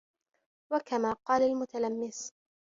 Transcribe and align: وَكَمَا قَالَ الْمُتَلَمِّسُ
وَكَمَا 0.73 1.13
قَالَ 1.13 1.41
الْمُتَلَمِّسُ 1.41 2.33